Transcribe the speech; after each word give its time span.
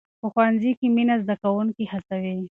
په 0.19 0.27
ښوونځي 0.33 0.71
کې 0.79 0.87
مینه 0.95 1.15
زده 1.23 1.35
کوونکي 1.43 1.83
هڅوي. 1.93 2.35